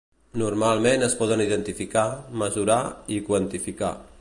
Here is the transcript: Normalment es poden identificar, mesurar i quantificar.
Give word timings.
Normalment 0.43 1.05
es 1.07 1.15
poden 1.19 1.43
identificar, 1.45 2.05
mesurar 2.45 2.83
i 3.17 3.21
quantificar. 3.29 3.97